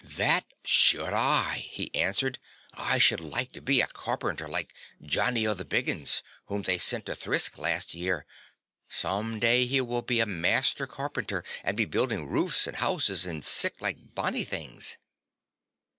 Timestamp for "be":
3.61-3.81, 10.01-10.19, 11.77-11.85